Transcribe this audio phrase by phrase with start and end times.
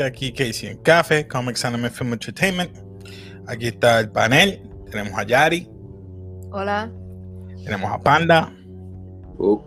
[0.00, 2.70] Gente, aquí Casey en Café, Comics Anime Film Entertainment.
[3.46, 4.62] Aquí está el panel.
[4.90, 5.68] Tenemos a Yari.
[6.52, 6.90] Hola.
[7.64, 8.52] Tenemos a Panda.
[9.38, 9.60] Uh.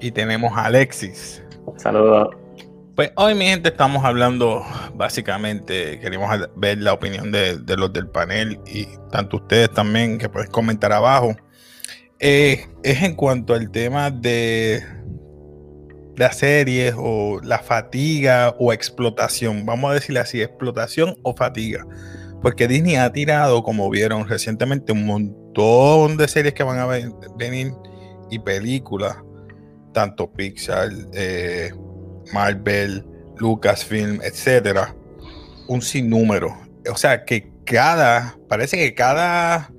[0.00, 1.42] Y tenemos a Alexis.
[1.76, 2.36] Saludos.
[2.94, 4.62] Pues hoy, mi gente, estamos hablando
[4.94, 10.28] básicamente, queremos ver la opinión de, de los del panel y tanto ustedes también que
[10.28, 11.34] pueden comentar abajo.
[12.20, 14.84] Eh, es en cuanto al tema de
[16.16, 19.64] las series o la fatiga o explotación.
[19.64, 21.86] Vamos a decirle así, explotación o fatiga.
[22.40, 26.86] Porque Disney ha tirado, como vieron recientemente, un montón de series que van a
[27.36, 27.72] venir
[28.30, 29.16] y películas,
[29.92, 31.70] tanto Pixar, eh,
[32.32, 34.94] Marvel, Lucasfilm, etcétera,
[35.68, 36.56] un sinnúmero.
[36.90, 39.70] O sea que cada, parece que cada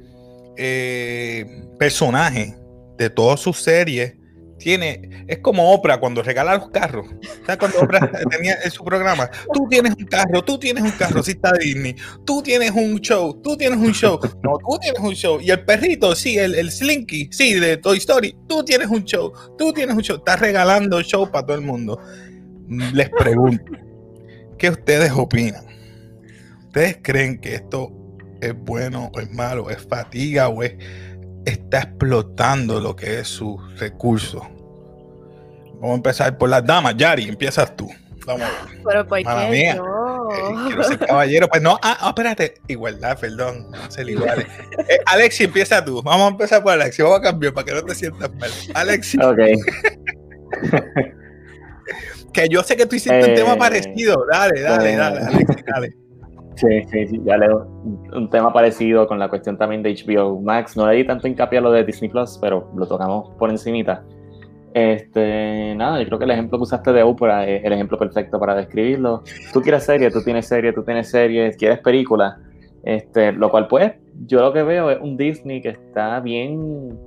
[0.58, 1.46] eh,
[1.78, 2.56] personaje
[2.98, 4.16] de todas sus series
[4.64, 7.08] tiene, es como Oprah cuando regala los carros.
[7.46, 9.30] ¿Sabes cuando Oprah tenía en su programa?
[9.54, 11.96] Tú tienes un carro, tú tienes un carro, si está Disney.
[12.26, 14.20] Tú tienes un show, tú tienes un show.
[14.42, 15.40] No, tú tienes un show.
[15.42, 18.36] Y el perrito, sí, el, el Slinky, sí, de Toy Story.
[18.48, 20.18] Tú tienes un show, tú tienes un show.
[20.18, 22.00] Estás regalando show para todo el mundo.
[22.68, 23.74] Les pregunto,
[24.58, 25.66] ¿qué ustedes opinan?
[26.68, 27.92] ¿Ustedes creen que esto
[28.42, 29.70] es bueno o es malo?
[29.70, 30.74] ¿Es fatiga o es
[31.74, 34.48] está explotando lo que es su recurso.
[35.76, 36.96] Vamos a empezar por las damas.
[36.96, 37.90] Yari, empiezas tú.
[38.26, 38.82] Vamos a ver.
[38.86, 39.76] Pero ¿por qué mía.
[39.76, 41.48] Eh, quiero ser caballero.
[41.48, 42.54] Pues no, ah, espérate.
[42.68, 43.72] Igualdad, perdón.
[43.72, 44.46] No se iguales.
[44.88, 46.02] Eh, Alexi, empieza tú.
[46.04, 47.02] Vamos a empezar por Alexi.
[47.02, 48.52] Vamos a cambiar para que no te sientas mal.
[48.76, 49.18] Alexi.
[49.18, 49.40] Ok.
[52.34, 54.26] que yo sé que tú hiciste un tema parecido.
[54.32, 56.03] Dale, dale, dale, Alexi, dale.
[56.56, 57.68] Sí, sí, sí, ya leo
[58.14, 60.78] un tema parecido con la cuestión también de HBO Max.
[60.78, 64.04] No le di tanto hincapié a lo de Disney Plus, pero lo tocamos por encimita.
[64.74, 68.40] Este, nada, yo creo que el ejemplo que usaste de Oprah es el ejemplo perfecto
[68.40, 69.24] para describirlo.
[69.52, 72.40] Tú quieres serie, tú tienes serie, tú tienes serie, quieres película.
[72.84, 73.94] Este, lo cual pues,
[74.26, 76.98] yo lo que veo es un Disney que está bien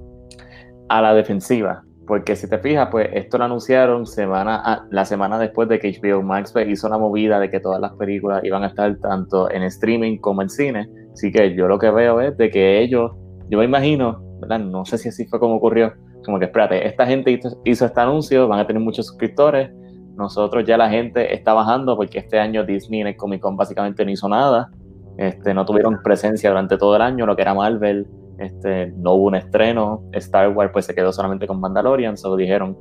[0.88, 1.84] a la defensiva.
[2.06, 6.22] Porque si te fijas, pues esto lo anunciaron semana la semana después de que HBO
[6.22, 9.64] Max pues, hizo una movida de que todas las películas iban a estar tanto en
[9.64, 10.88] streaming como en cine.
[11.12, 13.10] Así que yo lo que veo es de que ellos,
[13.48, 14.60] yo me imagino, ¿verdad?
[14.60, 15.94] No sé si así fue como ocurrió,
[16.24, 19.70] como que espérate, esta gente hizo, hizo este anuncio, van a tener muchos suscriptores,
[20.16, 24.04] nosotros ya la gente está bajando porque este año Disney en el Comic Con básicamente
[24.04, 24.70] no hizo nada,
[25.18, 28.06] este, no tuvieron presencia durante todo el año, lo que era Marvel,
[28.38, 32.76] este, no hubo un estreno, Star Wars pues se quedó solamente con Mandalorian, solo dijeron,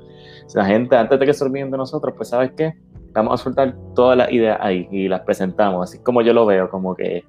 [0.54, 2.74] la gente antes de que se olviden de nosotros, pues sabes qué,
[3.14, 6.70] vamos a soltar todas las ideas ahí y las presentamos, así como yo lo veo,
[6.70, 7.24] como que,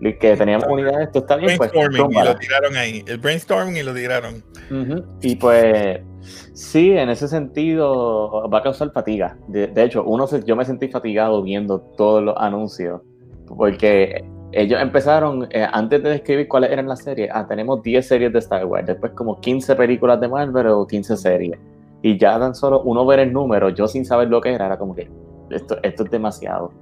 [0.00, 3.82] que teníamos unidad, esto está bien, pues brainstorming y lo tiraron ahí, el brainstorming y
[3.82, 4.42] lo tiraron.
[5.20, 6.00] Y pues
[6.54, 9.36] sí, en ese sentido va a causar fatiga.
[9.48, 13.02] De, hecho, uno yo me sentí fatigado viendo todos los anuncios,
[13.46, 18.32] porque ellos empezaron, eh, antes de describir cuáles eran las series, ah, tenemos 10 series
[18.32, 21.58] de Star Wars, después como 15 películas de Marvel o 15 series.
[22.02, 24.78] Y ya tan solo uno ver el número, yo sin saber lo que era, era
[24.78, 25.08] como que
[25.50, 26.72] esto, esto es demasiado.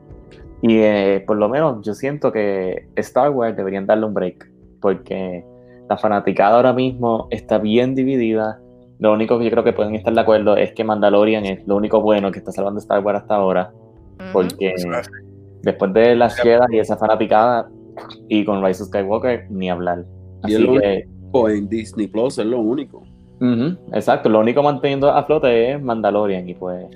[0.62, 4.50] Y eh, por lo menos yo siento que Star Wars deberían darle un break,
[4.80, 5.44] porque
[5.88, 8.60] la fanaticada ahora mismo está bien dividida.
[8.98, 11.76] Lo único que yo creo que pueden estar de acuerdo es que Mandalorian es lo
[11.76, 13.72] único bueno que está salvando Star Wars hasta ahora,
[14.32, 14.74] porque
[15.62, 17.68] después de las quedas y esa fanaticada
[18.28, 20.04] y con Rise of Skywalker ni hablar.
[20.42, 23.02] Así y que, en Disney Plus es lo único.
[23.92, 26.86] exacto, lo único manteniendo a flote es Mandalorian y pues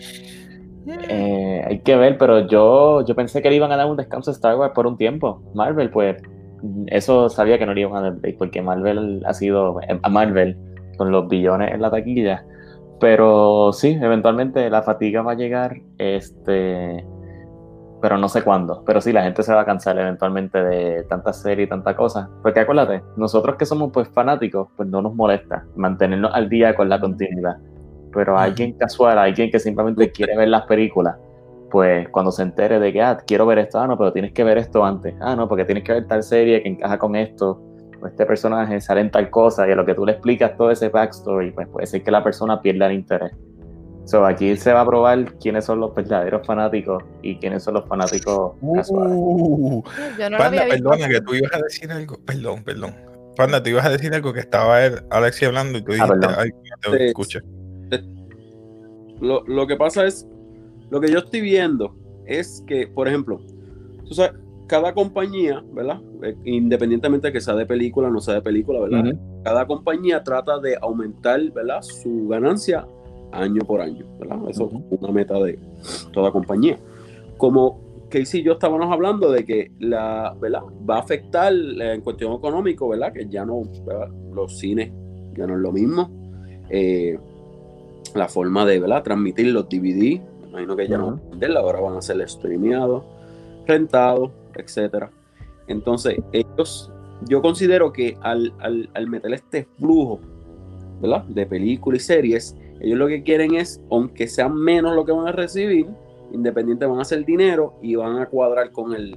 [1.08, 4.30] eh, hay que ver, pero yo, yo pensé que le iban a dar un descanso
[4.30, 5.42] a Star Wars por un tiempo.
[5.54, 6.22] Marvel, pues
[6.86, 10.56] eso sabía que no le iban a dar porque Marvel ha sido a Marvel
[10.96, 12.44] con los billones en la taquilla.
[13.00, 15.76] Pero sí, eventualmente la fatiga va a llegar.
[15.98, 17.04] Este
[18.04, 18.82] pero no sé cuándo.
[18.84, 22.28] Pero sí, la gente se va a cansar eventualmente de tanta serie y tanta cosa.
[22.42, 26.90] Porque acuérdate, nosotros que somos pues fanáticos, pues no nos molesta mantenernos al día con
[26.90, 27.56] la continuidad.
[28.12, 31.16] Pero alguien casual, alguien que simplemente quiere ver las películas,
[31.70, 34.44] pues cuando se entere de que, ah, quiero ver esto, ah, no, pero tienes que
[34.44, 35.14] ver esto antes.
[35.22, 37.62] Ah, no, porque tienes que ver tal serie que encaja con esto.
[38.02, 40.70] O este personaje sale en tal cosa y a lo que tú le explicas todo
[40.70, 43.32] ese backstory, pues puede ser que la persona pierda el interés.
[44.04, 47.88] So, aquí se va a probar quiénes son los verdaderos fanáticos y quiénes son los
[47.88, 49.12] fanáticos casuales.
[49.16, 49.82] Uh,
[50.36, 52.18] Panda, perdona que tú ibas a decir algo.
[52.26, 52.94] Perdón, perdón.
[53.36, 54.78] Panda, tú ibas a decir algo que estaba
[55.10, 56.50] Alexi hablando y tú ah, dijiste, ay,
[56.86, 57.40] no te escuché.
[59.20, 60.26] Lo, lo, que pasa es,
[60.90, 61.96] lo que yo estoy viendo
[62.26, 63.40] es que, por ejemplo,
[64.06, 64.32] tú sabes,
[64.66, 66.00] cada compañía, ¿verdad?
[66.22, 69.14] Eh, independientemente de que sea de película o no sea de película, ¿verdad?
[69.44, 71.82] Cada compañía trata de aumentar, ¿verdad?
[71.82, 72.86] Su ganancia
[73.34, 74.38] año por año, ¿verdad?
[74.48, 75.58] Eso es una meta de
[76.12, 76.78] toda compañía.
[77.36, 80.62] como Casey y yo estábamos hablando de que la, ¿verdad?
[80.88, 83.12] va a afectar eh, en cuestión económico, ¿verdad?
[83.12, 84.08] Que ya no, ¿verdad?
[84.32, 84.92] los cines
[85.36, 86.10] ya no es lo mismo.
[86.70, 87.18] Eh,
[88.14, 89.02] la forma de, ¿verdad?
[89.02, 93.04] Transmitir los DVD, me imagino que ya no a venderla, ahora van a ser streameados,
[93.66, 95.10] rentados, etcétera.
[95.66, 96.92] Entonces, ellos,
[97.28, 100.20] yo considero que al, al, al meter este flujo,
[101.00, 101.24] ¿verdad?
[101.24, 105.26] De películas y series, ellos lo que quieren es, aunque sean menos lo que van
[105.26, 105.88] a recibir,
[106.32, 109.16] independiente van a hacer dinero y van a cuadrar con el,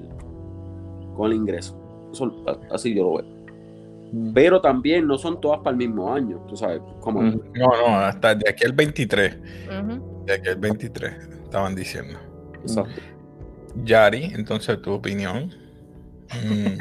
[1.15, 1.77] con el ingreso.
[2.13, 3.37] Eso, así yo lo veo.
[4.33, 6.79] Pero también no son todas para el mismo año, tú sabes.
[7.01, 9.37] Como No, no, hasta de aquí al 23.
[10.25, 12.17] De aquí al 23, estaban diciendo.
[12.61, 13.01] Exacto.
[13.83, 15.53] Yari, entonces tu opinión.
[16.43, 16.77] Mm.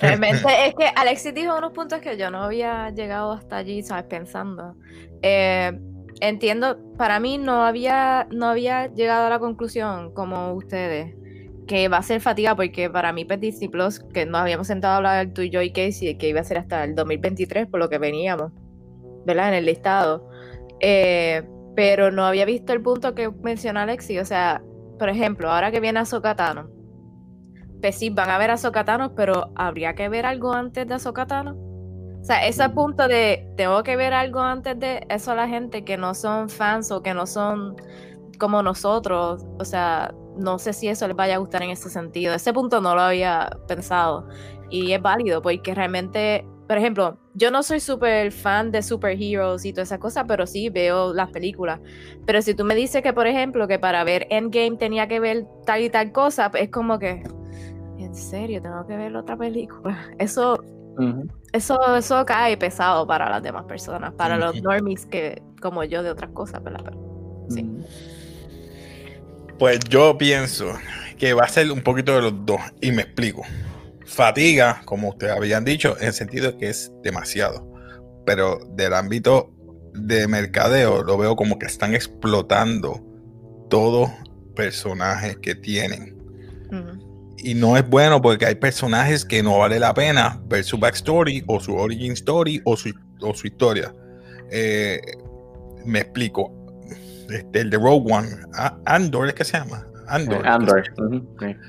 [0.00, 4.04] Realmente es que Alexis dijo unos puntos que yo no había llegado hasta allí, ¿sabes?
[4.04, 4.74] Pensando.
[5.22, 5.78] Eh,
[6.20, 11.14] entiendo, para mí no había, no había llegado a la conclusión como ustedes
[11.70, 14.96] que va a ser fatiga porque para mí Disney Plus, que nos habíamos sentado a
[14.96, 17.88] hablar tú y yo y Casey, que iba a ser hasta el 2023 por lo
[17.88, 18.50] que veníamos,
[19.24, 19.50] ¿verdad?
[19.50, 20.28] En el listado.
[20.80, 21.44] Eh,
[21.76, 24.62] pero no había visto el punto que mencionó Alexi, o sea,
[24.98, 26.68] por ejemplo, ahora que viene Azokatano,
[27.80, 31.56] pues sí, van a ver a Azokatano, pero ¿habría que ver algo antes de Azokatano?
[32.20, 35.84] O sea, ese punto de tengo que ver algo antes de eso a la gente
[35.84, 37.76] que no son fans o que no son
[38.38, 42.34] como nosotros, o sea, no sé si eso les vaya a gustar en ese sentido.
[42.34, 44.28] Ese punto no lo había pensado
[44.70, 49.72] y es válido porque realmente, por ejemplo, yo no soy súper fan de superheroes y
[49.72, 51.80] toda esa cosa, pero sí veo las películas.
[52.26, 55.46] Pero si tú me dices que, por ejemplo, que para ver Endgame tenía que ver
[55.64, 57.22] tal y tal cosa, es como que,
[58.10, 59.96] en serio, tengo que ver otra película.
[60.18, 60.60] Eso
[61.52, 66.10] eso, eso cae pesado para las demás personas, para los normies que, como yo, de
[66.10, 66.82] otras cosas, ¿verdad?
[66.84, 67.66] Pero, sí.
[69.58, 70.72] Pues yo pienso
[71.16, 73.42] que va a ser un poquito de los dos, y me explico.
[74.04, 77.66] Fatiga, como ustedes habían dicho, en el sentido de que es demasiado.
[78.26, 79.50] Pero del ámbito
[79.94, 83.00] de mercadeo, lo veo como que están explotando
[83.70, 84.10] todos
[84.54, 86.18] personajes que tienen.
[87.42, 91.44] Y no es bueno porque hay personajes que no vale la pena ver su backstory
[91.46, 92.92] o su origin story o su,
[93.22, 93.94] o su historia.
[94.50, 95.00] Eh,
[95.84, 96.52] me explico.
[97.30, 98.28] Este, el de Rogue One,
[98.84, 99.86] Andor es que se llama.
[100.08, 100.46] Andor.
[100.46, 100.82] Andor.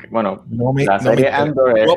[0.10, 1.42] Bueno, No me, la no me serie interesa.
[1.44, 1.90] Andor es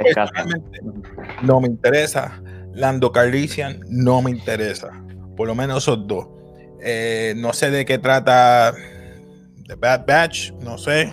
[1.42, 2.42] no me interesa.
[2.74, 4.90] Lando Calrissian no me interesa.
[5.36, 6.28] Por lo menos esos dos.
[6.82, 8.74] Eh, no sé de qué trata
[9.66, 11.12] The Bad Batch, no sé.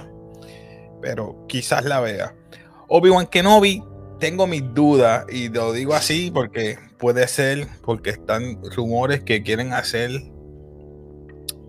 [1.02, 2.36] Pero quizás la vea.
[2.94, 3.82] Obi-Wan Kenobi,
[4.20, 5.26] tengo mis dudas.
[5.30, 10.12] Y lo digo así porque puede ser, porque están rumores que quieren hacer.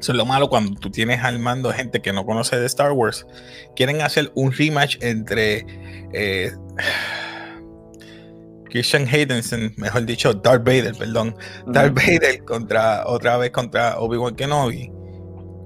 [0.01, 2.91] Eso es lo malo cuando tú tienes al mando gente que no conoce de Star
[2.91, 3.25] Wars.
[3.77, 5.65] Quieren hacer un rematch entre
[6.13, 6.51] eh,
[8.71, 11.37] Christian Haydenson, mejor dicho, Darth Vader, perdón.
[11.69, 14.91] Darth Vader contra otra vez contra Obi-Wan Kenobi.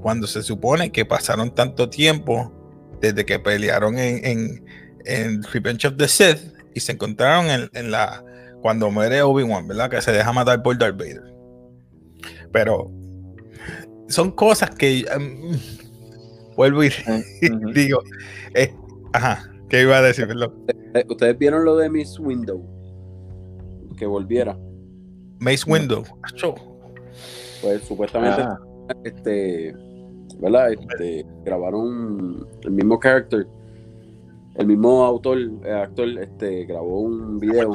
[0.02, 2.52] Cuando se supone que pasaron tanto tiempo
[3.00, 4.66] desde que pelearon en, en,
[5.06, 6.38] en Revenge of the Sith
[6.74, 8.22] y se encontraron en, en la
[8.62, 9.90] cuando muere Obi-Wan, ¿verdad?
[9.90, 11.22] Que se deja matar por Darth Vader.
[12.52, 12.90] Pero
[14.08, 15.56] son cosas que um,
[16.56, 16.88] vuelvo y
[17.52, 17.72] Ujú.
[17.72, 18.00] digo,
[18.54, 18.74] eh,
[19.12, 20.26] ajá, ¿qué iba a decir?
[20.26, 20.54] Perdón.
[20.94, 22.64] Eh, Ustedes vieron lo de Miss Window,
[23.98, 24.56] que volviera.
[25.38, 26.02] Mace Window.
[27.62, 28.58] Pues supuestamente, Ah,
[29.04, 29.74] este,
[30.38, 30.72] ¿verdad?
[30.72, 33.46] Este, grabaron el mismo character,
[34.58, 37.72] el mismo autor, eh, actor, este, grabó un video.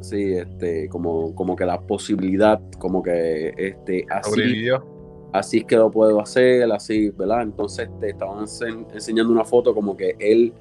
[0.00, 4.68] Sí, este, como, como que la posibilidad, como que, este, así,
[5.32, 7.42] así es que lo puedo hacer, así, ¿verdad?
[7.42, 10.52] Entonces te estaban ense- enseñando una foto como que él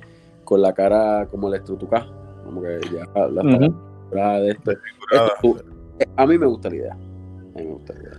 [0.43, 2.07] con la cara como el estrutucá,
[2.45, 3.75] como que ya la ujú.
[4.11, 4.71] cara de esto.
[4.71, 5.57] Esto,
[5.99, 6.93] eh, a mí me gusta la idea.
[6.93, 8.17] A mí me gusta la idea.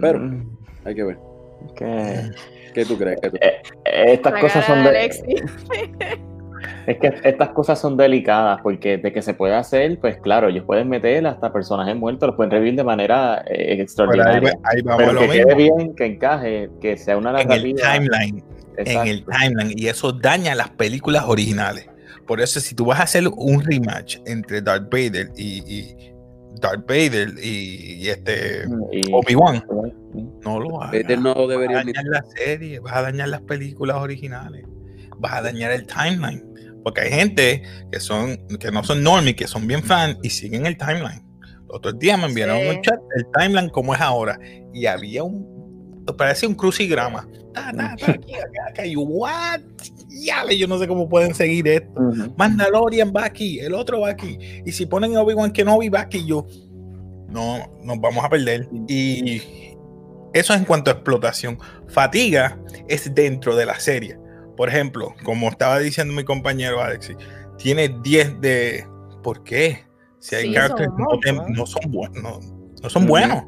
[0.00, 0.48] Pero- Mm,
[0.84, 1.18] Hay que ver.
[1.76, 2.30] Que-
[2.74, 3.18] ¿Qué tú crees?
[3.20, 5.04] ¿Qué tú- Eh, estas La cosas son de
[6.86, 10.64] es que estas cosas son delicadas porque de que se puede hacer, pues claro, ellos
[10.64, 14.52] pueden meter hasta personajes muertos, los pueden revivir de manera eh, Pero ahí, extraordinaria.
[14.64, 15.44] ahí vamos a Pero lo que mismo.
[15.48, 17.92] quede bien, que encaje, que sea una En el narrativa.
[17.92, 18.44] timeline.
[18.78, 19.74] En el timeline.
[19.78, 21.86] Y eso daña las películas originales.
[22.26, 26.11] Por eso, si tú vas a hacer un rematch entre Darth Vader y, y
[26.60, 28.64] Darth Vader y, y este
[29.12, 29.64] Obi-Wan,
[30.44, 31.02] no lo hagas.
[31.02, 34.64] Vader no Vas a debería ni- dañar la serie, vas a dañar las películas originales,
[35.18, 36.44] vas a dañar el timeline.
[36.84, 40.66] Porque hay gente que son que no son normies, que son bien fans y siguen
[40.66, 41.24] el timeline.
[41.68, 42.68] Los otros días me enviaron Sí.
[42.76, 44.38] un chat, el timeline como es ahora.
[44.74, 45.61] Y había un
[46.16, 47.28] parece un crucigrama.
[47.54, 49.60] Ta, ta, ta, aquí, acá, acá, y what?
[50.08, 52.00] Ya, yo no sé cómo pueden seguir esto.
[52.36, 54.38] Mandalorian va aquí, el otro va aquí.
[54.64, 56.46] Y si ponen Obi-Wan Kenobi va aquí, yo.
[57.28, 58.68] No, nos vamos a perder.
[58.88, 59.40] Y
[60.32, 61.58] eso es en cuanto a explotación.
[61.88, 64.18] Fatiga es dentro de la serie.
[64.56, 67.16] Por ejemplo, como estaba diciendo mi compañero Alexis,
[67.58, 68.86] tiene 10 de.
[69.22, 69.84] ¿Por qué?
[70.18, 70.90] Si hay Sí, characters
[71.24, 72.22] son no, no son buenos.
[72.22, 72.40] No,
[72.82, 73.44] no son buenos.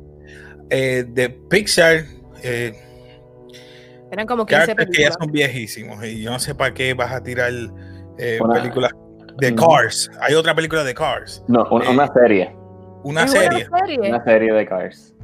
[0.71, 2.05] Eh, de Pixar,
[2.45, 2.73] eh,
[4.13, 5.17] Eran como 15 characters que ya películas.
[5.21, 6.05] son viejísimos.
[6.05, 7.51] Y yo no sé para qué vas a tirar
[8.19, 8.93] eh, Una- películas
[9.39, 9.69] de Ujú.
[9.69, 10.11] Cars.
[10.21, 11.43] Hay otra película de Cars.
[11.49, 12.57] No, una, Eh, una serie.
[13.03, 13.67] Una serie.
[13.79, 14.09] serie.
[14.09, 15.15] Una serie de Cars.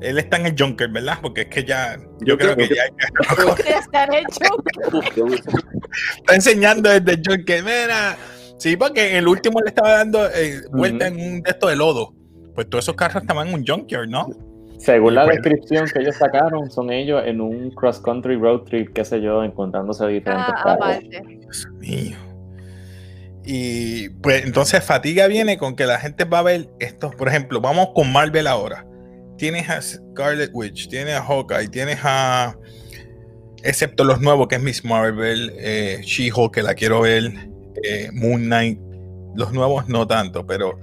[0.00, 1.18] Él está en el Junker, ¿verdad?
[1.20, 1.96] Porque es que ya.
[2.20, 2.82] Yo, Yo creo, creo que ya,
[3.68, 4.48] Ya están hechos.
[6.18, 7.64] está enseñando desde el Junker.
[7.64, 8.16] Mira.
[8.58, 11.76] Sí, porque en el último le estaba dando eh, vuelta en un de estos de
[11.76, 12.12] lodo.
[12.54, 14.28] Pues todos esos carros estaban en un Junkyard, ¿no?
[14.78, 18.92] Según la Pues- descripción que ellos sacaron, son ellos en un cross country road trip,
[18.94, 21.20] qué sé yo, encontrándose diferentes Ah, aparte.
[21.40, 22.16] Dios mío.
[23.44, 27.10] Y pues entonces Fatiga viene con que la gente va a ver esto.
[27.10, 28.84] Por ejemplo, vamos con Marvel ahora.
[29.38, 32.56] Tienes a Scarlet Witch, tienes a Hawkeye, tienes a.
[33.64, 37.32] Excepto los nuevos, que es Miss Marvel, eh, She-Hulk, que la quiero ver,
[37.82, 38.78] eh, Moon Knight.
[39.34, 40.78] Los nuevos no tanto, pero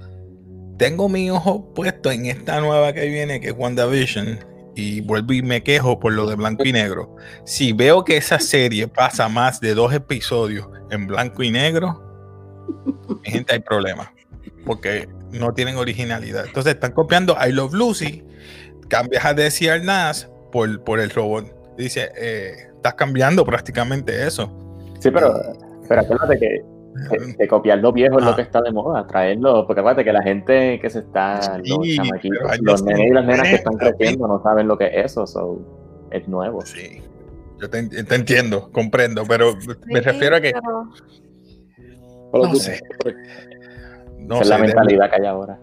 [0.76, 4.38] tengo mi ojo puesto en esta nueva que viene, que es WandaVision.
[4.78, 7.16] Y vuelvo y me quejo por lo de blanco y negro.
[7.46, 12.02] Si veo que esa serie pasa más de dos episodios en blanco y negro,
[13.24, 14.08] mi gente hay problemas.
[14.66, 16.44] Porque no tienen originalidad.
[16.44, 18.22] Entonces están copiando I Love Lucy,
[18.88, 21.46] cambias a Desi Arnaz por, por el robot.
[21.78, 24.52] Dice, eh, estás cambiando prácticamente eso.
[25.00, 25.40] Sí, pero,
[25.88, 26.62] pero acuérdate que,
[27.38, 28.30] que copiar lo viejo es Ah.
[28.30, 31.86] lo que está de moda, traerlo, porque acuérdate que la gente que se está, los
[31.86, 35.06] Sí, los dos nenes y las nenas que están creciendo no saben lo que es
[35.12, 35.60] eso, so,
[36.10, 36.60] es nuevo.
[36.62, 37.02] Sí,
[37.60, 39.54] yo te, te entiendo, comprendo, pero
[39.86, 40.88] me Sí, refiero a que pero-
[42.32, 42.80] No sé.
[44.18, 45.58] no Esa es sé, la de- mentalidad que hay ahora.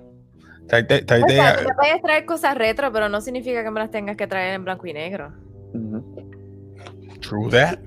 [0.68, 3.70] tráete- tráete O sea, a- tú te puedes traer cosas retro, pero no significa que
[3.72, 5.32] me las tengas que traer en blanco y negro.
[5.74, 6.30] Ujú.
[7.22, 7.80] True that.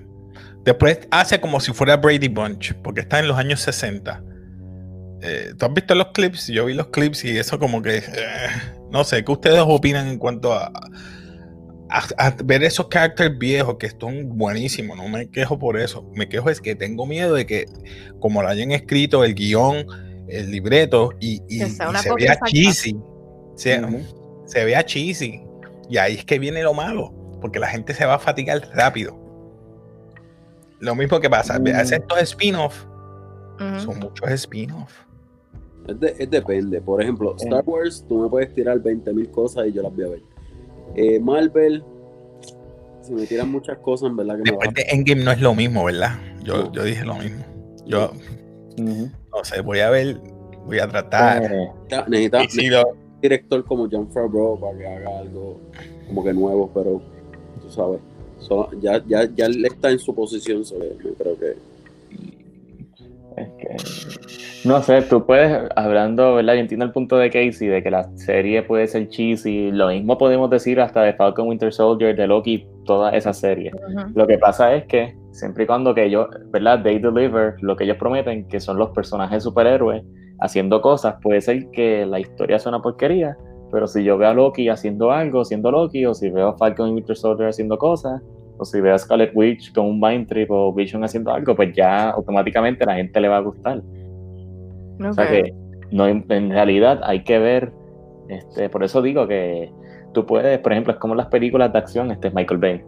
[0.66, 4.22] Después hace como si fuera Brady Bunch, porque está en los años 60.
[5.22, 6.48] Eh, ¿Tú has visto los clips?
[6.48, 7.98] Yo vi los clips y eso como que...
[7.98, 8.02] eh,
[8.90, 10.66] no sé, ¿qué ustedes opinan en cuanto a,
[11.88, 14.96] a- a ver esos characters viejos que son buenísimos?
[14.96, 16.10] No me quejo por eso.
[16.14, 17.66] Me quejo es que tengo miedo de que
[18.20, 19.86] como lo hayan escrito el guion,
[20.28, 22.46] el libreto y, y- Que sea y una se vea exacta.
[22.50, 22.92] cheesy.
[22.94, 24.42] Ujú.
[24.46, 25.42] se vea cheesy.
[25.88, 29.16] Y ahí es que viene lo malo, porque la gente se va a fatigar rápido.
[30.80, 31.66] Lo mismo que pasa, Mm.
[31.76, 32.84] hacer estos spin-off,
[33.60, 33.80] Ujú.
[33.80, 34.92] son muchos spin-off.
[35.88, 36.80] Es, de- es depende.
[36.80, 40.08] Por ejemplo, Star Wars, tú me puedes tirar 20.000 cosas y yo las voy a
[40.08, 40.22] ver.
[40.96, 41.84] Eh, Marvel,
[43.02, 45.54] si me tiran muchas cosas, en verdad que no Después de Endgame no es lo
[45.54, 46.18] mismo, ¿verdad?
[46.42, 46.72] Yo, No.
[46.72, 47.44] yo dije lo mismo.
[47.86, 48.10] Yo,
[48.78, 50.20] no sé, voy a ver,
[50.66, 51.42] voy a tratar.
[51.44, 51.70] Eh,
[52.08, 55.60] necesita, necesita- Y si lo- un director como John Favreau para que haga algo
[56.08, 57.00] como que nuevo, pero
[57.62, 58.00] tú sabes,
[58.38, 61.54] solo- ya, ya, ya él está en su posición, so, yo creo que
[63.36, 66.54] Es que, no sé, tú puedes, hablando, ¿verdad?
[66.54, 70.16] Yo entiendo el punto de Casey, de que la serie puede ser cheesy, lo mismo
[70.16, 73.72] podemos decir hasta de Falcon Winter Soldier, de Loki, toda esa serie.
[74.14, 76.82] Lo que pasa es que, siempre y cuando que ellos, ¿verdad?
[76.82, 80.02] They deliver lo que ellos prometen, que son los personajes superhéroes
[80.40, 83.36] haciendo cosas, puede ser que la historia sea una porquería,
[83.70, 86.94] pero si yo veo a Loki haciendo algo, siendo Loki, o si veo a Falcon
[86.94, 88.22] Winter Soldier haciendo cosas,
[88.58, 91.74] o si veo a Scarlet Witch con un Mind Trip o Vision haciendo algo, pues
[91.74, 93.82] ya automáticamente a la gente le va a gustar.
[95.06, 95.52] O sea que
[95.90, 97.72] no, en realidad hay que ver,
[98.28, 99.70] este, por eso digo que
[100.14, 102.82] tú puedes, por ejemplo, es como las películas de acción, este es Michael Bay.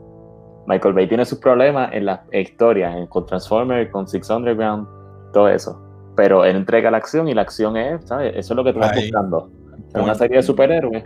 [0.67, 4.87] Michael Bay tiene sus problemas en las historias, en, con Transformers, con Six Underground,
[5.33, 5.81] todo eso.
[6.17, 8.33] Pero él entrega la acción y la acción es, ¿sabes?
[8.37, 9.03] Eso es lo que tú vas Ahí.
[9.03, 9.51] buscando.
[9.95, 11.05] En una serie de superhéroes,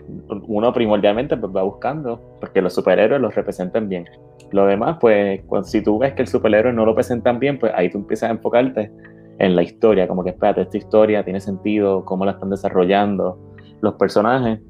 [0.48, 4.06] uno primordialmente pues, va buscando porque los superhéroes los representan bien.
[4.50, 7.90] Lo demás, pues, si tú ves que el superhéroe no lo presentan bien, pues ahí
[7.90, 8.90] tú empiezas a enfocarte
[9.38, 13.38] en la historia, como que espérate, esta historia tiene sentido, cómo la están desarrollando,
[13.80, 14.60] los personajes,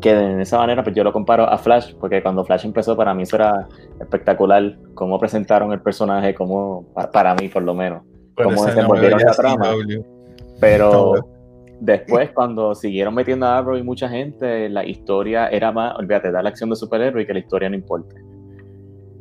[0.00, 3.14] que de esa manera pues yo lo comparo a Flash, porque cuando Flash empezó para
[3.14, 3.66] mí eso era
[4.00, 8.02] espectacular, cómo presentaron el personaje, cómo, pa- para mí por lo menos,
[8.34, 9.70] Por cómo desenvolvieron la trama.
[10.60, 11.14] Pero.
[11.80, 16.42] Después cuando siguieron metiendo a Arrow y mucha gente, la historia era más, olvídate, da
[16.42, 18.16] la acción de superhéroe y que la historia no importe.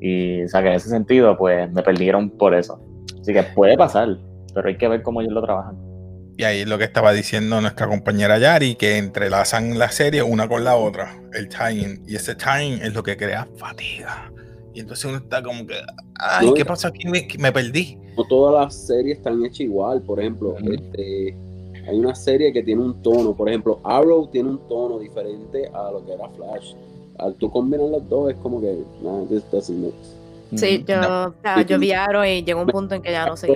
[0.01, 2.79] Y o sea que en ese sentido pues me perdieron por eso.
[3.19, 4.17] Así que puede pasar,
[4.53, 5.75] pero hay que ver cómo ellos lo trabajan.
[6.37, 10.49] Y ahí es lo que estaba diciendo nuestra compañera Yari, que entrelazan la serie una
[10.49, 12.03] con la otra, el timing.
[12.07, 14.31] Y ese timing es lo que crea fatiga.
[14.73, 15.75] Y entonces uno está como que,
[16.19, 17.07] ay, ¿qué pasó aquí?
[17.07, 17.97] Me, me perdí.
[18.17, 20.01] No todas las series están hechas igual.
[20.01, 21.37] Por ejemplo, este,
[21.87, 23.35] hay una serie que tiene un tono.
[23.35, 26.73] Por ejemplo, Arrow tiene un tono diferente a lo que era Flash.
[27.17, 29.95] Al tú combinar los dos es como que, nah, this doesn't make
[30.55, 31.23] Sí, yo, No.
[31.25, 33.55] o sea, yo vi Arrow y llegó un punto en que ya no seguía.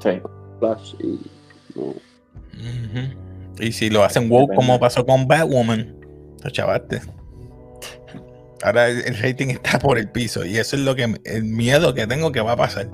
[0.00, 0.20] Sí.
[0.58, 1.20] Flash y
[1.74, 1.94] no.
[3.58, 5.96] Y si lo hacen woke como pasó con Batwoman,
[6.42, 7.00] lo chavaste.
[8.62, 11.94] Ahora el el rating está por el piso y eso es lo que el miedo
[11.94, 12.88] que tengo que va a pasar.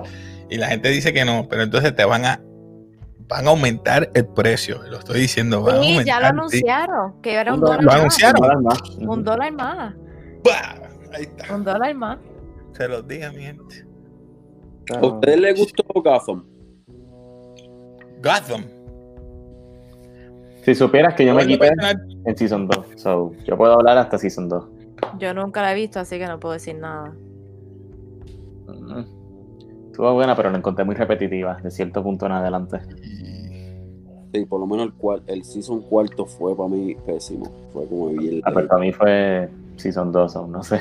[0.49, 2.41] Y la gente dice que no, pero entonces te van a
[3.31, 4.81] van a aumentar el precio.
[4.89, 6.05] Lo estoy diciendo, van a Sí, aumentar.
[6.05, 6.29] ya lo sí.
[6.59, 7.95] anunciaron, que era un Lo dólar ¿Lo más.
[7.99, 8.41] anunciaron?
[8.41, 8.81] Dólar más.
[8.99, 9.95] Un dólar más.
[10.43, 10.89] ¡Bah!
[11.13, 11.55] Ahí está.
[11.55, 12.17] Un dólar más.
[12.73, 13.85] Se los dije, mi gente.
[14.93, 16.43] ¿A ustedes les gustó Gotham?
[18.21, 18.65] Gotham.
[20.65, 21.71] Si supieras que yo me quité
[22.25, 24.63] en Season 2, so yo puedo hablar hasta Season 2.
[25.19, 27.13] Yo nunca la he visto, así que no puedo decir nada.
[28.67, 29.20] Mm.
[30.01, 32.79] Estuvo buena, pero la encontré muy repetitiva, de cierto punto en adelante.
[34.33, 37.45] Sí, por lo menos el, cual, el season cuarto fue para mí pésimo.
[37.71, 38.41] Fue como bien.
[38.43, 40.79] Ah, pero para mí fue Season 2, o no sé.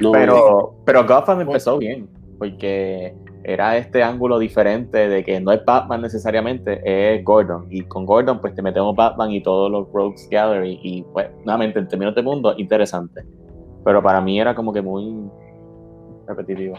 [0.00, 2.08] No, Pero, pero Gotham empezó bien,
[2.40, 3.14] porque
[3.44, 7.68] era este ángulo diferente de que no es Batman necesariamente, es Gordon.
[7.70, 10.80] Y con Gordon, pues te metemos Batman y todos los Rogues Gallery.
[10.82, 13.22] Y pues, nuevamente, en términos de mundo, interesante.
[13.84, 15.30] Pero para mí era como que muy
[16.26, 16.74] repetitivo.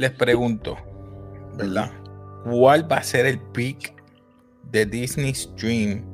[0.00, 0.76] Les pregunto,
[1.56, 1.90] ¿verdad?
[2.44, 3.94] ¿Cuál va a ser el peak
[4.70, 6.04] de Disney Stream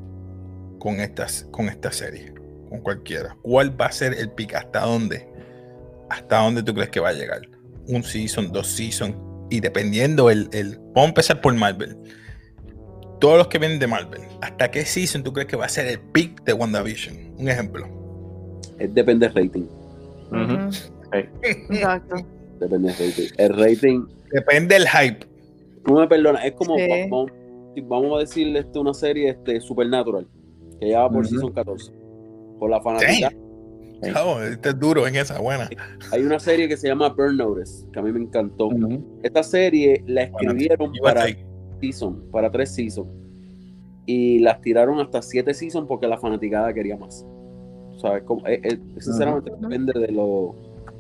[0.78, 2.34] con estas con esta serie?
[2.68, 3.36] Con cualquiera.
[3.42, 4.54] ¿Cuál va a ser el peak?
[4.54, 5.28] ¿Hasta dónde?
[6.10, 7.42] ¿Hasta dónde tú crees que va a llegar?
[7.88, 9.14] ¿Un season, dos seasons?
[9.50, 10.76] Y dependiendo el, el...
[10.88, 11.96] Vamos a empezar por Marvel.
[13.20, 14.20] Todos los que vienen de Marvel.
[14.42, 17.34] ¿Hasta qué season tú crees que va a ser el peak de WandaVision?
[17.38, 17.86] Un ejemplo.
[18.80, 19.66] es- depende del rating.
[21.42, 22.16] Exacto.
[22.58, 23.28] Depende del rating.
[23.38, 25.26] El rating, Depende del hype.
[25.86, 26.86] no me perdona, es como, Sí.
[27.10, 27.30] vamos,
[27.84, 30.26] vamos a decirle este, una serie este, Supernatural,
[30.80, 31.92] que ya va por season 14.
[32.58, 33.30] Por la fanática.
[33.30, 34.10] Sí.
[34.14, 35.70] Oh, este es duro en esa buena.
[36.12, 38.68] Hay una serie que se llama Burn Notice, que a mí me encantó.
[39.22, 41.26] Esta serie la escribieron para
[41.80, 43.08] season, para tres seasons.
[44.04, 47.26] Y las tiraron hasta siete seasons porque la fanaticada quería más.
[48.00, 48.22] ¿Sabes?
[48.24, 48.42] Como,
[48.98, 50.54] sinceramente depende de los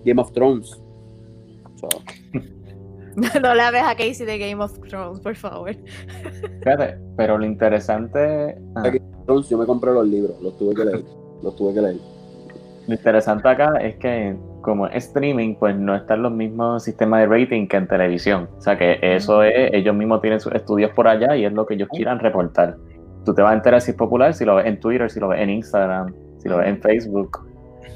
[0.04, 0.80] Game of Thrones.
[3.42, 5.74] No le hables a Casey de Game of Thrones, por favor.
[6.62, 8.58] Fíjate, pero lo interesante.
[8.74, 8.92] ah,
[9.26, 11.04] yo me compré los libros, los tuve que leer.
[11.42, 11.96] Los tuve que leer.
[12.88, 17.26] Lo interesante acá es que como es streaming, pues no están los mismos sistemas de
[17.26, 18.48] rating que en televisión.
[18.56, 21.66] O sea que eso es, ellos mismos tienen sus estudios por allá y es lo
[21.66, 22.76] que ellos quieran reportar.
[23.24, 25.28] Tú te vas a enterar si es popular, si lo ves en Twitter, si lo
[25.28, 27.46] ves en Instagram, si lo ves en Facebook.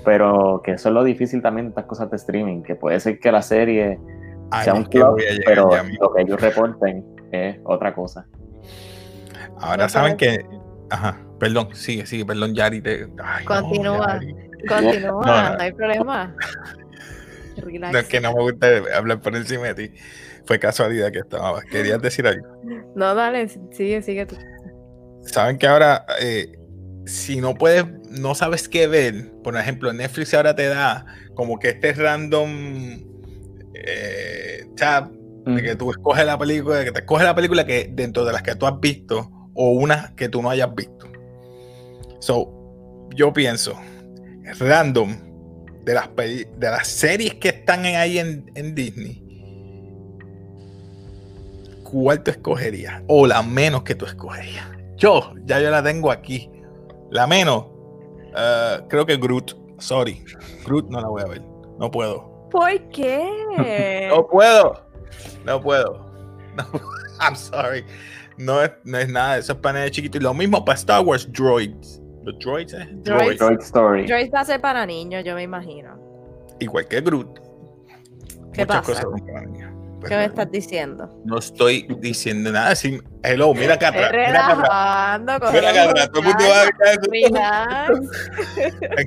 [0.05, 3.19] Pero que eso es lo difícil también de estas cosas de streaming, que puede ser
[3.21, 3.99] que la serie
[4.51, 8.27] Ay, sea un llegar pero ya lo que ellos reporten es otra cosa.
[9.59, 10.45] Ahora saben que.
[10.91, 12.81] Ajá, perdón, sigue, sigue, perdón, Yari.
[12.81, 13.09] Te...
[13.23, 14.07] Ay, no, Continúa.
[14.15, 14.35] Yari.
[14.69, 15.57] Continúa, No, no.
[15.57, 16.35] no, hay problema.
[17.57, 17.93] Relax.
[17.93, 19.95] No es que no me gusta hablar por encima de ti.
[20.47, 21.61] Fue casualidad que estaba.
[21.63, 22.47] Querías decir algo.
[22.97, 24.37] No, dale, sigue, sigue tú.
[25.23, 26.59] Saben que ahora, eh,
[27.11, 31.71] si no puedes, no sabes qué ver, por ejemplo, Netflix ahora te da como que
[31.71, 33.01] este random
[33.75, 35.11] eh, tab
[35.57, 38.43] de que tú escoges la película, que te escoges la película que dentro de las
[38.43, 41.11] que tú has visto o una que tú no hayas visto.
[42.21, 43.75] So, yo pienso,
[44.59, 45.17] random
[45.85, 49.25] de las, de las series que están en- ahí en, en Disney,
[51.83, 53.03] ¿cuál tú escogerías?
[53.09, 54.67] O la menos que tú escogerías.
[54.97, 56.49] Yo, ya yo la tengo aquí.
[57.11, 57.67] La menos,
[58.37, 59.57] eh, creo que Groot.
[59.79, 60.25] Sorry,
[60.65, 61.43] Groot no la voy a ver.
[61.79, 62.49] No puedo.
[62.51, 63.29] ¿Por qué?
[64.11, 64.75] No puedo.
[65.45, 66.11] No puedo.
[66.57, 66.65] No,
[67.21, 67.85] I'm sorry.
[68.37, 70.19] No es, no es nada de eso es para de chiquito.
[70.19, 72.01] Y lo mismo para Star Wars Droids.
[72.23, 72.89] Los droids, ¿eh?
[73.03, 73.39] Droids.
[73.39, 74.07] Droid Story.
[74.09, 75.99] Joyce va a ser para niños, yo me imagino.
[76.59, 77.39] Igual que Groot.
[78.53, 78.83] ¿Qué Muchas pasa?
[78.83, 79.73] cosas son para niños.
[80.01, 81.11] Pues ¿Qué me estás diciendo?
[81.25, 82.75] no estoy diciendo nada.
[82.75, 84.11] Sí, hello, mira acá atrás.
[84.13, 84.59] Mira acá atrás.
[85.19, 86.11] Relajando con Mira acá los atrás.
[86.11, 87.87] Todo el mundo va a.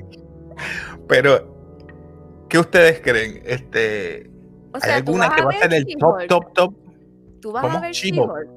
[1.07, 3.41] Pero, ¿qué ustedes creen?
[3.45, 4.29] Este,
[4.71, 6.73] O ¿Hay sea, alguna que va a ser el top, top, top?
[7.41, 7.77] Tú vas ¿Cómo?
[7.77, 8.49] a ver She-Hulk.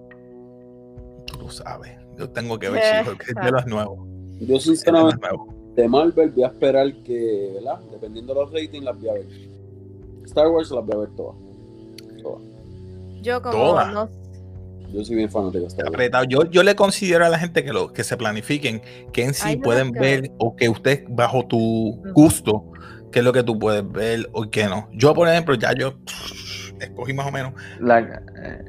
[1.26, 1.92] Tú lo sabes.
[2.18, 3.98] Yo tengo que ver Eh, She-Hulk, es de los nuevos.
[4.06, 5.48] Yo es de los sinceramente nuevos.
[5.74, 7.80] de Marvel voy a esperar que, ¿verdad?
[7.90, 9.26] Dependiendo de los ratings las voy a ver.
[10.26, 11.36] Star Wars las voy a ver todas.
[13.26, 13.92] Yo como Todas.
[13.92, 14.08] no,
[14.92, 16.24] Yo soy bien fanático apretado.
[16.24, 18.80] Yo, yo le considero a la gente que, lo, que se planifiquen,
[19.12, 22.70] que en sí pueden que- ver o que usted bajo tu gusto,
[23.10, 24.88] qué es lo que tú puedes ver o qué no.
[24.92, 25.94] Yo, por ejemplo, ya yo
[26.80, 27.52] escogí más o menos.
[27.80, 28.64] La, eh,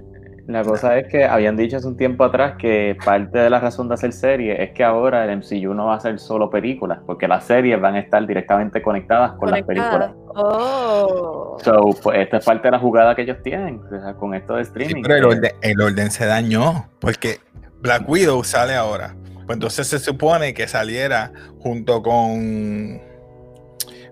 [0.48, 3.90] la cosa es que habían dicho hace un tiempo atrás que parte de la razón
[3.90, 7.28] de hacer series es que ahora el MCU no va a ser solo películas, porque
[7.28, 10.12] las series van a estar directamente conectadas con las películas.
[10.30, 11.58] Oh.
[11.62, 14.56] So, pues esta es parte de la jugada que ellos tienen o sea, con esto
[14.56, 15.02] de Sí, streaming.
[15.04, 17.40] pero el orden, el orden se dañó porque
[17.82, 19.16] Black Widow sale ahora.
[19.46, 23.02] Pues entonces se supone que saliera junto con.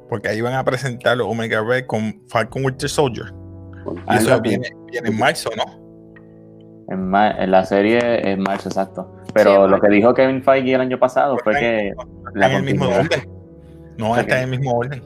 [0.10, 3.34] Porque ahí van a presentar Omega Red con Falcon Winter Soldier.
[4.10, 4.42] Y eso así.
[4.42, 5.85] viene, viene en marzo, ¿no?
[6.88, 7.12] En,
[7.52, 9.12] la serie es marzo, exacto.
[9.34, 11.92] Pero Sí, lo que dijo Kevin Feige el año pasado fue que
[12.34, 13.30] la en el mismo orden.
[13.98, 15.02] No está en el mismo orden.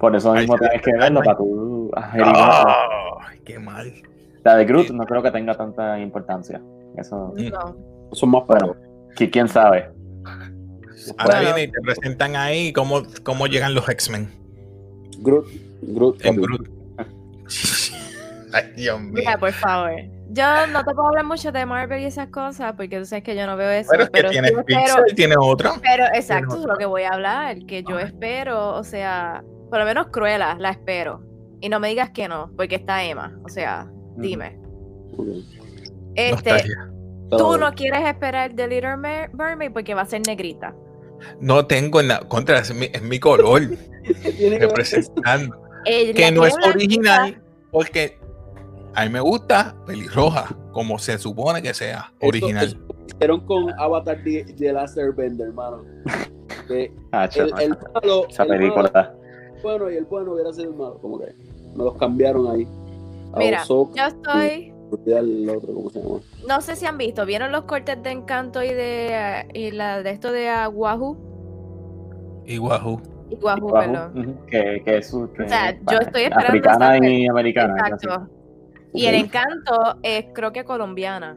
[0.00, 1.90] por eso mismo tienes que verlo para tú.
[1.94, 3.92] ¡Ay, qué mal!
[4.42, 6.60] La de Groot no creo que tenga tanta importancia.
[6.98, 7.76] Eso, No.
[8.12, 8.74] Son más bueno,
[9.16, 9.88] qui- quién sabe.
[11.18, 11.54] Ahora Bueno.
[11.54, 14.30] viene y te presentan ahí cómo, cómo llegan los X-Men
[15.20, 15.46] Groot,
[15.82, 16.36] Groot, en.
[16.36, 16.68] Groot.
[18.52, 19.12] Ay, Dios mío.
[19.14, 19.92] Mira, por favor.
[20.30, 23.36] Yo no te puedo hablar mucho de Marvel y esas cosas porque tú sabes que
[23.36, 23.90] yo no veo eso.
[23.92, 25.72] Pero es que pero tiene sí Pixar y tiene otra.
[25.82, 27.58] pero exacto, Tiene es lo que voy a hablar.
[27.66, 31.22] Que yo espero, o sea, por lo menos Cruella, la espero.
[31.60, 33.38] Y no me digas que no, porque está Emma.
[33.44, 34.58] O sea, dime.
[35.16, 35.26] Ok.
[36.16, 36.88] Este, Nostalgia.
[37.30, 37.58] tú Todo.
[37.58, 40.74] no quieres esperar The Little Mer- Mermaid porque va a ser negrita.
[41.40, 43.62] No tengo en la contra, es mi, es mi color
[44.58, 45.56] representando.
[45.84, 48.18] Que no es original porque
[48.94, 52.66] a mí me gusta pelirroja, como se supone que sea original.
[52.66, 55.82] Esto- hicieron con Avatar de, de Last Airbender, hermano.
[56.68, 59.14] Que Ah, el, el malo, esa el malo película.
[59.62, 60.98] bueno y el bueno hubiera sido el malo.
[61.00, 61.34] Como que
[61.76, 62.66] me los cambiaron ahí.
[63.34, 64.72] A Mira, Yo estoy.
[65.06, 66.20] y al otro, ¿cómo se llama?
[66.48, 70.02] No sé si han visto, ¿vieron los cortes de Encanto y de eh, y la
[70.02, 71.16] de esto de uh, Wahoo?
[72.46, 73.00] Y Wahoo.
[73.30, 74.38] Y Wahoo, Wahoo, perdón.
[74.46, 77.74] que, que es su- que- O sea, yo estoy esperando Africana y americana.
[77.88, 78.28] Exacto.
[78.94, 81.36] Y el encanto es creo que colombiana.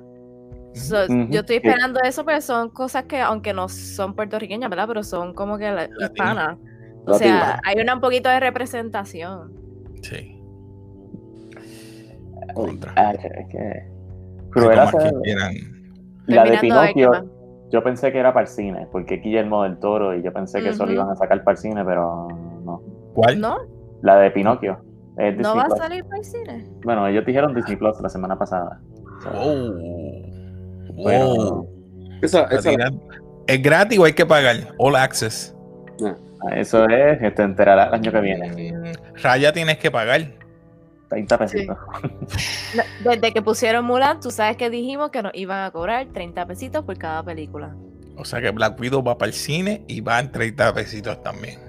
[0.73, 4.87] So, Yo estoy esperando eso, pero son cosas que, aunque no son puertorriqueñas, ¿verdad?
[4.87, 6.57] Pero son como que la- hispanas.
[7.05, 9.53] O sea, hay una un poquito de representación.
[10.03, 10.39] Sí.
[12.53, 12.93] Contra.
[12.95, 13.83] Ah, que- que
[15.23, 15.53] quieran.
[16.27, 17.11] la de Pinocchio,
[17.71, 20.69] yo pensé que era para el cine, porque Guillermo del Toro y yo pensé que
[20.69, 22.27] eso lo iban a sacar para el cine, pero
[22.65, 22.81] no.
[23.13, 23.39] ¿Cuál?
[23.39, 23.57] ¿No?
[24.01, 24.77] La de Pinocchio.
[25.17, 26.65] Es ¿No va a salir para el cine?
[26.83, 28.79] Bueno, ellos dijeron Disney Plus la semana pasada.
[29.23, 31.03] So, Oh.
[31.05, 31.67] pero- Oh.
[32.21, 32.71] Esa, esa.
[33.47, 34.55] ¿Es gratis o hay que pagar?
[34.77, 35.55] All access.
[36.51, 38.71] Eso es, te enterarás el año que viene.
[38.73, 40.21] Mm, Raya tienes que pagar.
[41.09, 41.77] 30 pesitos.
[43.03, 46.83] Desde que pusieron Mulan, tú sabes que dijimos que nos iban a cobrar 30 pesitos
[46.83, 47.75] por cada película.
[48.17, 51.59] O sea que Black Widow va para el cine y va en 30 pesitos también.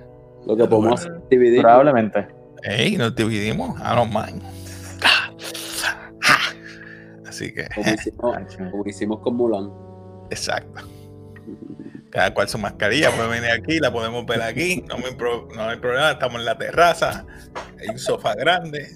[0.46, 1.60] lo que podemos dividir.
[1.62, 2.26] Probablemente.
[2.62, 3.78] Ey, nos dividimos.
[3.80, 4.42] I don't mind.
[7.26, 8.56] Así que, Como hicimos, Ay, sí.
[8.70, 9.70] como hicimos con Mulan.
[10.30, 10.82] exacto.
[12.10, 14.82] Cada cual su mascarilla puede venir aquí, la podemos ver aquí.
[14.88, 17.26] No, me pro- no hay problema, estamos en la terraza.
[17.78, 18.88] Hay un sofá grande.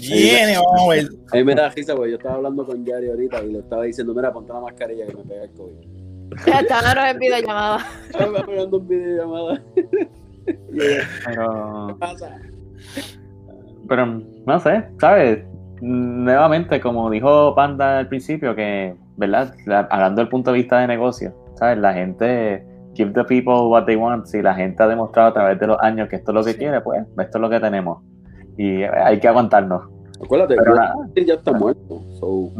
[0.00, 1.08] Viene, vamos a ver.
[1.32, 3.84] A mí me da risa porque yo estaba hablando con Yari ahorita y le estaba
[3.84, 6.38] diciendo, mira, ponte la mascarilla que me pega el COVID.
[6.46, 7.86] Estábamos en videollamada.
[8.10, 9.62] Estaba pegando un videollamada.
[11.26, 12.38] Pero, ¿qué pasa?
[13.88, 14.06] pero
[14.46, 15.44] no sé, ¿sabes?
[15.80, 19.54] Nuevamente, como dijo Panda al principio, que, ¿verdad?
[19.66, 21.78] La- Hablando del punto de vista de negocio, ¿sabes?
[21.78, 24.26] La gente, give the people what they want.
[24.26, 26.52] Si la gente ha demostrado a través de los años que esto es lo que
[26.52, 26.58] Sí.
[26.58, 28.02] quiere, pues esto es lo que tenemos.
[28.56, 29.82] Y hay que aguantarnos.
[30.22, 30.74] Acuérdate, Pero.
[31.12, 32.00] Smith ya está muerto.
[32.20, 32.50] So,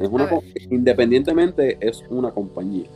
[0.00, 0.28] es una,
[0.70, 2.86] independientemente, es una compañía.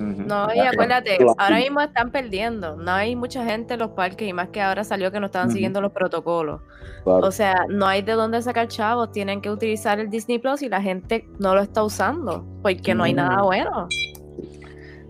[0.00, 2.76] No, y acuérdate, ahora mismo están perdiendo.
[2.76, 5.50] No hay mucha gente en los parques y más que ahora salió que no estaban
[5.50, 6.62] siguiendo los protocolos.
[7.04, 7.26] Claro.
[7.26, 9.12] O sea, no hay de dónde sacar chavos.
[9.12, 13.04] Tienen que utilizar el Disney Plus y la gente no lo está usando porque no
[13.04, 13.44] hay nada Mm.
[13.46, 13.88] bueno.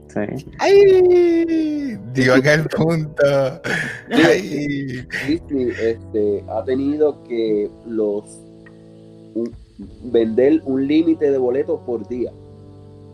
[0.09, 0.21] Sí.
[0.59, 1.97] ¡Ay!
[2.13, 3.23] Dio acá el punto.
[4.13, 5.07] ¡Ay!
[5.29, 8.25] Disney este, ha tenido que los
[9.35, 9.55] un-
[10.13, 12.33] vender un límite de boletos por día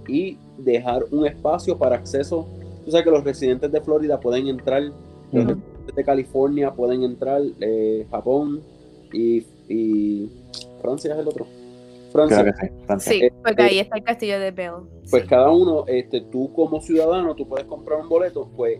[0.08, 2.46] y dejar un espacio para acceso.
[2.84, 4.82] Tú sabes que los residentes de Florida pueden entrar,
[5.32, 8.60] los residentes de California pueden entrar, eh, Japón
[9.12, 10.30] y, y
[10.80, 11.46] Francia es el otro.
[12.12, 12.54] Francia.
[12.60, 12.66] Sí.
[12.86, 13.12] Francia.
[13.12, 14.72] Sí, porque ahí está el castillo de Bell.
[15.10, 15.28] Pues Sí.
[15.28, 18.78] cada uno, este, tú como ciudadano, tú puedes comprar un boleto, pues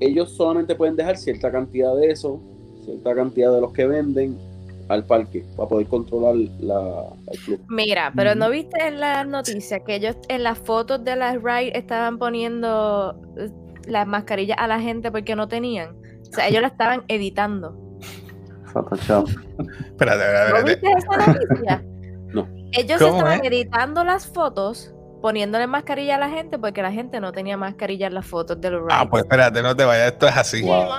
[0.00, 2.40] ellos solamente pueden dejar cierta cantidad de eso,
[2.84, 4.36] cierta cantidad de los que venden,
[4.90, 7.64] al parque para poder controlar la, el club.
[7.68, 11.78] Mira, pero ¿no viste en las noticias que ellos en las fotos de las ride
[11.78, 13.50] estaban poniendo eh,
[13.86, 15.96] las mascarillas a la gente porque no tenían?
[16.28, 17.78] O sea, ellos la estaban editando.
[18.72, 19.28] Photoshop.
[19.28, 21.84] Espérate, espérate, ¿No viste esa noticia?
[22.32, 22.46] No.
[22.70, 23.46] Ellos ¿Cómo estaban es?
[23.48, 28.14] editando las fotos, poniéndole mascarilla a la gente porque la gente no tenía mascarilla en
[28.14, 28.96] las fotos de los rides.
[28.96, 30.62] Ah, pues espérate, no te vayas, esto es así.
[30.62, 30.90] Wow.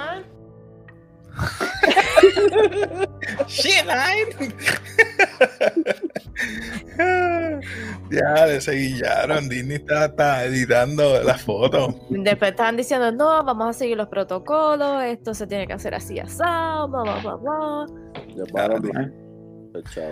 [3.48, 3.86] Shit,
[8.10, 9.50] ya, le seguillaron.
[9.50, 11.96] Disney está, está editando las fotos.
[12.10, 16.20] Después estaban diciendo, no, vamos a seguir los protocolos, esto se tiene que hacer así
[16.20, 17.86] asado, bla, bla, bla, bla.
[18.36, 19.14] Ya para bien.
[19.94, 20.12] Chao.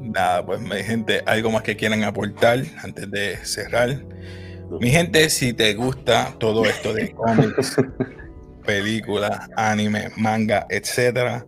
[0.00, 4.04] Nada, pues mi gente, algo más que quieran aportar antes de cerrar.
[4.80, 7.76] Mi gente, si te gusta todo esto de cómics,
[8.68, 11.46] películas, anime, manga, etcétera,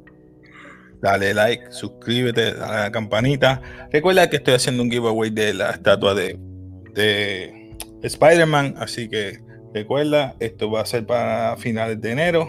[1.02, 3.61] dale like, suscríbete, dale a la campanita.
[3.92, 6.38] Recuerda que estoy haciendo un giveaway de la estatua de,
[6.94, 9.38] de Spider-Man, así que
[9.74, 12.48] recuerda, esto va a ser para finales de enero.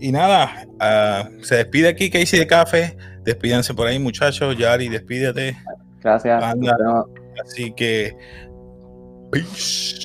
[0.00, 2.96] Y nada, ah, se despide aquí Casey de Café.
[3.24, 4.56] Despídanse por ahí, muchachos.
[4.56, 5.54] Yari, despídete.
[6.00, 6.42] Gracias.
[7.44, 8.16] Así que.
[9.30, 10.02] Peace.